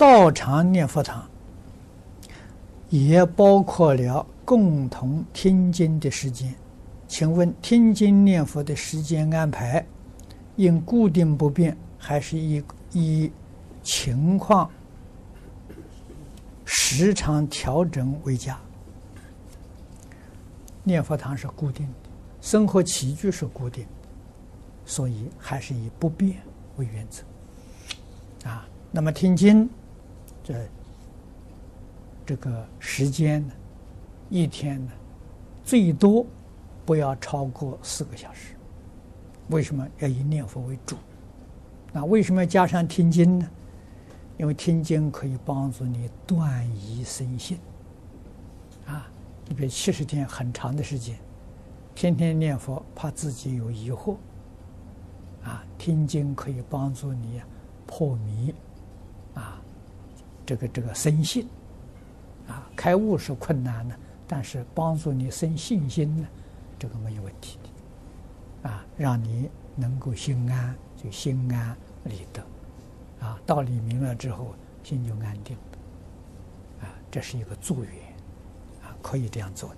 [0.00, 1.28] 道场念佛堂
[2.88, 6.54] 也包括了共同听经的时间。
[7.06, 9.84] 请问听经念佛的时间安排，
[10.56, 13.30] 应固定不变，还是以以
[13.82, 14.70] 情况
[16.64, 18.58] 时常调整为佳？
[20.82, 22.08] 念佛堂是固定的，
[22.40, 24.08] 生活起居是固定的，
[24.86, 26.38] 所以还是以不变
[26.76, 28.48] 为原则。
[28.48, 29.68] 啊，那么听经
[30.50, 30.68] 这
[32.26, 33.52] 这个时间呢，
[34.28, 34.92] 一天呢，
[35.62, 36.26] 最多
[36.84, 38.54] 不要超过四个小时。
[39.50, 40.96] 为什么要以念佛为主？
[41.92, 43.48] 那为什么要加上听经呢？
[44.38, 47.58] 因为听经可以帮助你断疑生信。
[48.86, 49.08] 啊，
[49.46, 51.16] 你比如七十天很长的时间，
[51.94, 54.16] 天天念佛，怕自己有疑惑。
[55.44, 57.40] 啊，听经可以帮助你
[57.86, 58.52] 破迷。
[60.50, 61.46] 这个这个生信。
[62.48, 63.94] 啊，开悟是困难的，
[64.26, 66.26] 但是帮助你生信心呢，
[66.76, 68.68] 这个没有问题的。
[68.68, 72.42] 啊，让你能够心安，就心安理得。
[73.24, 74.52] 啊，道理明了之后，
[74.82, 75.56] 心就安定。
[76.80, 77.92] 啊，这是一个助缘，
[78.82, 79.76] 啊，可以这样做的。